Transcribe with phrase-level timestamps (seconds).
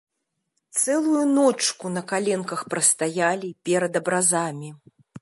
[0.79, 4.69] Цэлую ночку на каленках прастаялі перад абразамі.